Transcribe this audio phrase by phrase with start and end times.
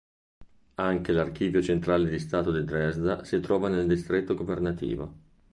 [0.77, 5.13] Anche l'Archivio centrale di Stato di Dresda si trova nel distretto governativo.